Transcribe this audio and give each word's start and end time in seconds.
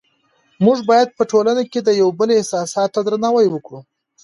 موږ 0.65 0.77
باید 0.89 1.09
په 1.17 1.23
ټولنه 1.31 1.63
کې 1.71 1.79
د 1.83 1.89
یو 2.01 2.09
بل 2.19 2.29
احساساتو 2.37 2.93
ته 2.93 2.99
درناوی 3.07 3.47
وکړو 3.51 3.79